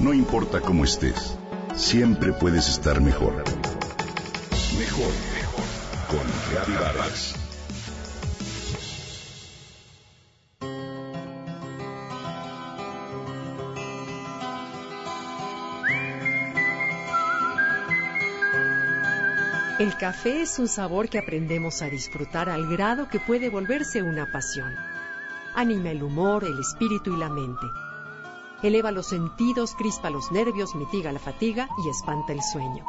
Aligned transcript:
No 0.00 0.14
importa 0.14 0.62
cómo 0.62 0.84
estés, 0.84 1.36
siempre 1.74 2.32
puedes 2.32 2.70
estar 2.70 3.02
mejor. 3.02 3.44
Mejor, 4.78 5.12
mejor. 5.34 5.64
Con 6.08 6.26
Reavivadas. 6.50 7.34
El 19.78 19.94
café 19.98 20.40
es 20.40 20.58
un 20.58 20.68
sabor 20.68 21.10
que 21.10 21.18
aprendemos 21.18 21.82
a 21.82 21.90
disfrutar 21.90 22.48
al 22.48 22.66
grado 22.68 23.08
que 23.08 23.20
puede 23.20 23.50
volverse 23.50 24.02
una 24.02 24.32
pasión. 24.32 24.74
Anima 25.54 25.90
el 25.90 26.02
humor, 26.02 26.44
el 26.44 26.58
espíritu 26.58 27.14
y 27.14 27.18
la 27.18 27.28
mente. 27.28 27.66
Eleva 28.62 28.90
los 28.90 29.06
sentidos, 29.06 29.74
crispa 29.74 30.10
los 30.10 30.30
nervios, 30.32 30.74
mitiga 30.74 31.12
la 31.12 31.18
fatiga 31.18 31.68
y 31.84 31.88
espanta 31.88 32.32
el 32.32 32.42
sueño. 32.42 32.84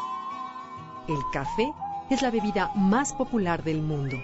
El 1.07 1.19
café 1.31 1.73
es 2.09 2.21
la 2.21 2.29
bebida 2.29 2.71
más 2.75 3.13
popular 3.13 3.63
del 3.63 3.81
mundo. 3.81 4.17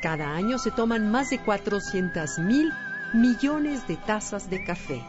Cada 0.00 0.34
año 0.36 0.58
se 0.58 0.70
toman 0.70 1.10
más 1.10 1.30
de 1.30 1.40
400 1.40 2.38
mil 2.38 2.72
millones 3.14 3.88
de 3.88 3.96
tazas 3.96 4.48
de 4.48 4.64
café. 4.64 5.02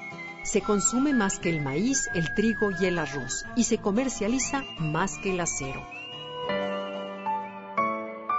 Se 0.44 0.62
consume 0.62 1.14
más 1.14 1.38
que 1.38 1.50
el 1.50 1.62
maíz, 1.62 2.10
el 2.16 2.34
trigo 2.34 2.72
y 2.80 2.86
el 2.86 2.98
arroz 2.98 3.46
y 3.56 3.66
se 3.66 3.78
comercializa 3.78 4.64
más 4.80 5.20
que 5.20 5.34
el 5.34 5.40
acero. 5.40 5.86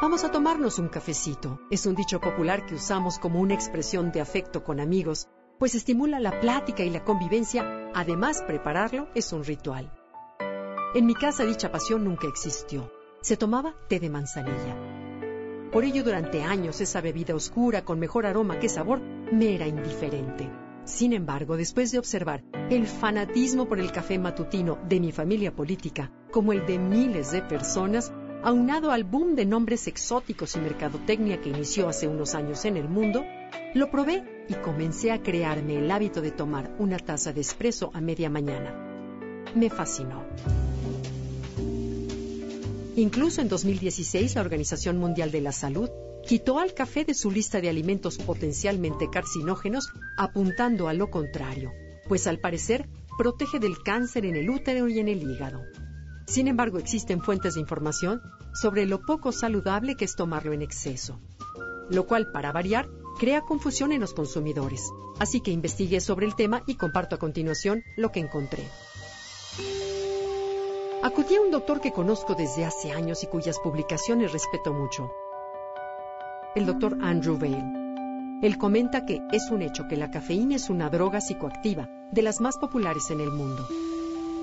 Vamos 0.00 0.24
a 0.24 0.30
tomarnos 0.30 0.78
un 0.78 0.88
cafecito. 0.88 1.60
Es 1.70 1.86
un 1.86 1.94
dicho 1.94 2.20
popular 2.20 2.66
que 2.66 2.74
usamos 2.74 3.18
como 3.18 3.40
una 3.40 3.54
expresión 3.54 4.10
de 4.10 4.20
afecto 4.20 4.64
con 4.64 4.80
amigos, 4.80 5.28
pues 5.58 5.74
estimula 5.74 6.20
la 6.20 6.40
plática 6.40 6.84
y 6.84 6.90
la 6.90 7.04
convivencia. 7.04 7.90
Además, 7.94 8.42
prepararlo 8.46 9.08
es 9.14 9.32
un 9.32 9.44
ritual. 9.44 9.92
En 10.94 11.06
mi 11.06 11.14
casa 11.14 11.44
dicha 11.44 11.70
pasión 11.70 12.04
nunca 12.04 12.28
existió. 12.28 12.92
Se 13.20 13.36
tomaba 13.36 13.74
té 13.88 13.98
de 13.98 14.08
manzanilla. 14.08 14.76
Por 15.72 15.84
ello, 15.84 16.02
durante 16.02 16.42
años 16.42 16.80
esa 16.80 17.00
bebida 17.00 17.34
oscura 17.34 17.84
con 17.84 17.98
mejor 17.98 18.24
aroma 18.24 18.58
que 18.58 18.68
sabor 18.68 19.00
me 19.00 19.54
era 19.54 19.66
indiferente. 19.66 20.48
Sin 20.84 21.12
embargo, 21.12 21.58
después 21.58 21.92
de 21.92 21.98
observar 21.98 22.42
el 22.70 22.86
fanatismo 22.86 23.68
por 23.68 23.78
el 23.78 23.92
café 23.92 24.18
matutino 24.18 24.78
de 24.88 25.00
mi 25.00 25.12
familia 25.12 25.54
política, 25.54 26.10
como 26.30 26.54
el 26.54 26.64
de 26.64 26.78
miles 26.78 27.32
de 27.32 27.42
personas, 27.42 28.10
aunado 28.42 28.92
al 28.92 29.04
boom 29.04 29.34
de 29.34 29.44
nombres 29.44 29.86
exóticos 29.88 30.56
y 30.56 30.60
mercadotecnia 30.60 31.40
que 31.42 31.50
inició 31.50 31.88
hace 31.88 32.08
unos 32.08 32.34
años 32.34 32.64
en 32.64 32.78
el 32.78 32.88
mundo, 32.88 33.24
lo 33.74 33.90
probé 33.90 34.37
y 34.48 34.54
comencé 34.54 35.12
a 35.12 35.22
crearme 35.22 35.78
el 35.78 35.90
hábito 35.90 36.20
de 36.20 36.30
tomar 36.30 36.74
una 36.78 36.98
taza 36.98 37.32
de 37.32 37.40
espresso 37.40 37.90
a 37.94 38.00
media 38.00 38.30
mañana. 38.30 38.74
Me 39.54 39.70
fascinó. 39.70 40.24
Incluso 42.96 43.40
en 43.40 43.48
2016 43.48 44.34
la 44.34 44.40
Organización 44.40 44.98
Mundial 44.98 45.30
de 45.30 45.40
la 45.40 45.52
Salud 45.52 45.88
quitó 46.26 46.58
al 46.58 46.74
café 46.74 47.04
de 47.04 47.14
su 47.14 47.30
lista 47.30 47.60
de 47.60 47.68
alimentos 47.68 48.18
potencialmente 48.18 49.08
carcinógenos, 49.10 49.88
apuntando 50.16 50.88
a 50.88 50.94
lo 50.94 51.10
contrario, 51.10 51.70
pues 52.08 52.26
al 52.26 52.40
parecer 52.40 52.88
protege 53.16 53.58
del 53.58 53.82
cáncer 53.82 54.26
en 54.26 54.36
el 54.36 54.50
útero 54.50 54.88
y 54.88 54.98
en 54.98 55.08
el 55.08 55.22
hígado. 55.22 55.62
Sin 56.26 56.46
embargo, 56.46 56.78
existen 56.78 57.22
fuentes 57.22 57.54
de 57.54 57.60
información 57.60 58.20
sobre 58.52 58.84
lo 58.84 59.00
poco 59.00 59.32
saludable 59.32 59.94
que 59.94 60.04
es 60.04 60.14
tomarlo 60.14 60.52
en 60.52 60.62
exceso, 60.62 61.20
lo 61.88 62.06
cual, 62.06 62.30
para 62.32 62.52
variar, 62.52 62.88
crea 63.18 63.42
confusión 63.42 63.92
en 63.92 64.00
los 64.00 64.14
consumidores. 64.14 64.92
Así 65.18 65.40
que 65.40 65.50
investigué 65.50 66.00
sobre 66.00 66.24
el 66.24 66.34
tema 66.34 66.62
y 66.66 66.76
comparto 66.76 67.16
a 67.16 67.18
continuación 67.18 67.82
lo 67.96 68.10
que 68.10 68.20
encontré. 68.20 68.64
Acudí 71.02 71.36
a 71.36 71.40
un 71.40 71.50
doctor 71.50 71.80
que 71.80 71.92
conozco 71.92 72.34
desde 72.34 72.64
hace 72.64 72.92
años 72.92 73.22
y 73.22 73.26
cuyas 73.26 73.58
publicaciones 73.58 74.32
respeto 74.32 74.72
mucho, 74.72 75.12
el 76.54 76.66
doctor 76.66 76.98
Andrew 77.02 77.38
Vail. 77.38 77.62
Él 78.42 78.58
comenta 78.58 79.04
que 79.04 79.20
es 79.32 79.50
un 79.50 79.62
hecho 79.62 79.86
que 79.88 79.96
la 79.96 80.10
cafeína 80.10 80.56
es 80.56 80.70
una 80.70 80.90
droga 80.90 81.20
psicoactiva, 81.20 81.88
de 82.10 82.22
las 82.22 82.40
más 82.40 82.56
populares 82.56 83.10
en 83.10 83.20
el 83.20 83.30
mundo. 83.30 83.68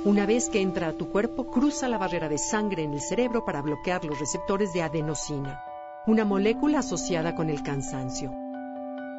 Una 0.06 0.26
vez 0.26 0.50
que 0.50 0.62
entra 0.62 0.88
a 0.88 0.94
tu 0.94 1.10
cuerpo, 1.10 1.50
cruza 1.50 1.90
la 1.90 1.98
barrera 1.98 2.30
de 2.30 2.38
sangre 2.38 2.84
en 2.84 2.94
el 2.94 3.02
cerebro 3.02 3.44
para 3.44 3.62
bloquear 3.62 4.06
los 4.06 4.20
receptores 4.20 4.72
de 4.72 4.84
adenosina, 4.84 5.62
una 6.08 6.26
molécula 6.26 6.80
asociada 6.80 7.36
con 7.36 7.50
el 7.50 7.64
cansancio. 7.64 8.45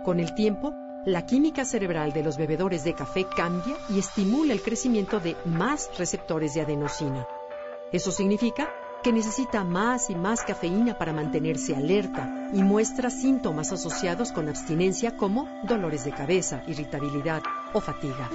Con 0.06 0.20
el 0.20 0.36
tiempo, 0.36 0.72
la 1.04 1.26
química 1.26 1.64
cerebral 1.64 2.12
de 2.12 2.22
los 2.22 2.36
bebedores 2.36 2.84
de 2.84 2.94
café 2.94 3.26
cambia 3.26 3.74
y 3.88 3.98
estimula 3.98 4.52
el 4.52 4.62
crecimiento 4.62 5.18
de 5.18 5.36
más 5.44 5.90
receptores 5.98 6.54
de 6.54 6.60
adenosina. 6.60 7.26
Eso 7.90 8.12
significa 8.12 8.72
que 9.02 9.12
necesita 9.12 9.64
más 9.64 10.08
y 10.08 10.14
más 10.14 10.44
cafeína 10.44 10.96
para 10.96 11.12
mantenerse 11.12 11.74
alerta 11.74 12.50
y 12.52 12.62
muestra 12.62 13.10
síntomas 13.10 13.72
asociados 13.72 14.30
con 14.30 14.48
abstinencia 14.48 15.16
como 15.16 15.48
dolores 15.64 16.04
de 16.04 16.12
cabeza, 16.12 16.62
irritabilidad 16.68 17.42
o 17.72 17.80
fatiga. 17.80 18.30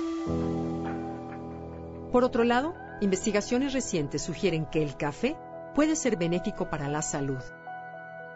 Por 2.12 2.26
otro 2.26 2.44
lado, 2.44 2.74
investigaciones 3.00 3.72
recientes 3.72 4.24
sugieren 4.24 4.66
que 4.66 4.84
el 4.84 4.98
café 4.98 5.38
puede 5.74 5.96
ser 5.96 6.18
benéfico 6.18 6.70
para 6.70 6.90
la 6.90 7.02
salud. 7.02 7.42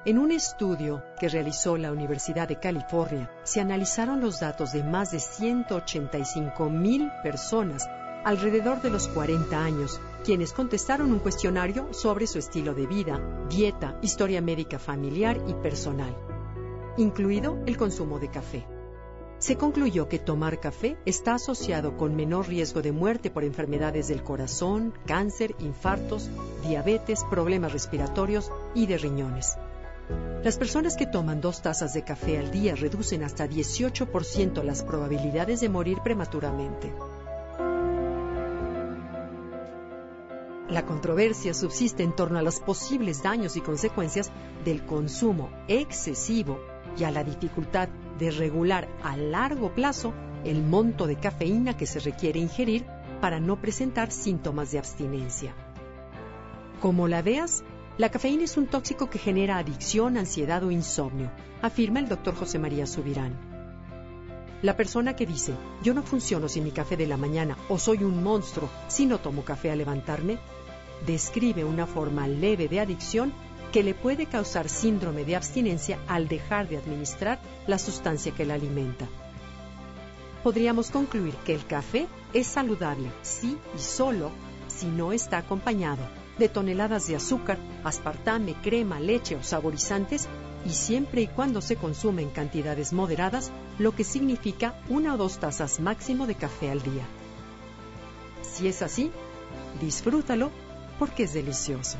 En 0.06 0.20
un 0.20 0.32
estudio 0.32 1.04
que 1.20 1.30
realizó 1.30 1.78
la 1.78 1.92
Universidad 1.92 2.48
de 2.48 2.60
California, 2.60 3.32
se 3.44 3.60
analizaron 3.60 4.22
los 4.22 4.40
datos 4.40 4.72
de 4.72 4.84
más 4.84 5.10
de 5.10 5.20
185 5.20 6.70
mil 6.70 7.10
personas 7.24 7.90
alrededor 8.24 8.84
de 8.84 8.92
los 8.92 9.08
40 9.08 9.58
años, 9.58 10.00
quienes 10.24 10.54
contestaron 10.54 11.12
un 11.12 11.18
cuestionario 11.18 11.92
sobre 11.92 12.28
su 12.28 12.38
estilo 12.38 12.76
de 12.76 12.86
vida, 12.86 13.20
dieta, 13.50 13.98
historia 14.04 14.42
médica 14.42 14.78
familiar 14.78 15.42
y 15.48 15.56
personal, 15.56 16.16
incluido 16.98 17.58
el 17.66 17.76
consumo 17.76 18.20
de 18.20 18.30
café 18.30 18.68
se 19.38 19.58
concluyó 19.58 20.08
que 20.08 20.18
tomar 20.18 20.60
café 20.60 20.98
está 21.06 21.36
asociado 21.36 21.98
con 21.98 22.16
menor 22.16 22.48
riesgo 22.48 22.82
de 22.82 22.92
muerte 22.92 23.30
por 23.30 23.44
enfermedades 23.44 24.08
del 24.08 24.24
corazón, 24.24 24.94
cáncer, 25.06 25.56
infartos, 25.60 26.32
diabetes, 26.66 27.24
problemas 27.30 27.74
respiratorios 27.74 28.50
y 28.74 28.88
de 28.88 28.98
riñones. 28.98 29.58
Las 30.46 30.60
personas 30.60 30.96
que 30.96 31.08
toman 31.08 31.42
dos 31.42 31.64
tazas 31.64 31.96
de 31.96 32.04
café 32.04 32.38
al 32.38 32.52
día 32.52 32.76
reducen 32.76 33.24
hasta 33.24 33.50
18% 33.50 34.62
las 34.62 34.84
probabilidades 34.84 35.60
de 35.60 35.70
morir 35.70 35.98
prematuramente. 36.04 36.94
La 40.70 40.86
controversia 40.86 41.56
subsiste 41.56 42.04
en 42.04 42.16
torno 42.16 42.38
a 42.38 42.44
los 42.44 42.60
posibles 42.60 43.24
daños 43.24 43.58
y 43.58 43.62
consecuencias 43.62 44.30
del 44.64 44.86
consumo 44.86 45.50
excesivo 45.68 46.60
y 46.96 47.06
a 47.06 47.10
la 47.10 47.24
dificultad 47.24 47.90
de 48.20 48.30
regular 48.30 48.88
a 49.02 49.18
largo 49.18 49.74
plazo 49.74 50.14
el 50.44 50.62
monto 50.62 51.08
de 51.08 51.16
cafeína 51.16 51.76
que 51.76 51.88
se 51.88 52.00
requiere 52.02 52.40
ingerir 52.40 52.86
para 53.20 53.40
no 53.40 53.60
presentar 53.60 54.12
síntomas 54.12 54.72
de 54.72 54.78
abstinencia. 54.78 55.56
Como 56.82 57.08
la 57.08 57.24
veas, 57.24 57.64
la 57.98 58.10
cafeína 58.10 58.44
es 58.44 58.58
un 58.58 58.68
tóxico 58.68 59.10
que 59.10 59.20
genera 59.20 59.58
adicción, 59.58 60.18
ansiedad 60.18 60.62
o 60.66 60.72
insomnio, 60.72 61.32
afirma 61.62 62.00
el 62.00 62.10
doctor 62.10 62.36
José 62.36 62.60
María 62.60 62.86
Subirán. 62.86 63.34
La 64.62 64.76
persona 64.76 65.16
que 65.16 65.26
dice, 65.26 65.54
yo 65.82 65.94
no 65.94 66.04
funciono 66.04 66.50
sin 66.50 66.66
mi 66.66 66.72
café 66.72 66.98
de 66.98 67.08
la 67.08 67.16
mañana 67.16 67.58
o 67.70 67.80
soy 67.80 68.04
un 68.04 68.22
monstruo 68.22 68.70
si 68.90 69.06
no 69.06 69.20
tomo 69.20 69.46
café 69.46 69.72
al 69.72 69.78
levantarme, 69.78 70.40
describe 71.06 71.64
una 71.64 71.88
forma 71.88 72.28
leve 72.28 72.68
de 72.68 72.82
adicción 72.82 73.32
que 73.72 73.82
le 73.82 73.94
puede 73.94 74.26
causar 74.26 74.68
síndrome 74.68 75.24
de 75.24 75.38
abstinencia 75.38 75.98
al 76.08 76.28
dejar 76.28 76.68
de 76.68 76.78
administrar 76.78 77.40
la 77.66 77.78
sustancia 77.78 78.34
que 78.34 78.46
la 78.46 78.56
alimenta. 78.56 79.08
Podríamos 80.44 80.92
concluir 80.92 81.34
que 81.46 81.56
el 81.56 81.66
café 81.66 82.08
es 82.34 82.48
saludable 82.48 83.10
sí 83.22 83.58
y 83.74 83.80
solo 83.80 84.32
si 84.68 84.88
no 84.88 85.14
está 85.14 85.38
acompañado 85.38 86.25
de 86.38 86.50
toneladas 86.50 87.08
de 87.08 87.16
azúcar, 87.16 87.58
aspartame, 87.84 88.56
crema, 88.62 89.00
leche 89.00 89.36
o 89.36 89.44
saborizantes 89.44 90.28
y 90.66 90.70
siempre 90.72 91.22
y 91.22 91.28
cuando 91.28 91.62
se 91.62 91.76
consume 91.76 92.24
en 92.24 92.30
cantidades 92.30 92.92
moderadas, 92.92 93.52
lo 93.80 93.96
que 93.96 94.04
significa 94.04 94.76
una 94.90 95.14
o 95.14 95.18
dos 95.18 95.38
tazas 95.38 95.80
máximo 95.80 96.28
de 96.28 96.36
café 96.36 96.72
al 96.72 96.82
día. 96.82 97.06
Si 98.42 98.68
es 98.68 98.82
así, 98.82 99.12
disfrútalo 99.82 100.52
porque 100.98 101.24
es 101.24 101.34
delicioso. 101.34 101.98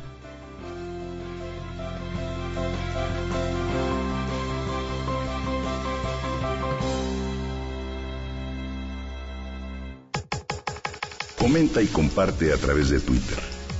Comenta 11.38 11.82
y 11.82 11.88
comparte 11.88 12.52
a 12.52 12.58
través 12.58 12.90
de 12.90 13.00
Twitter. 13.00 13.55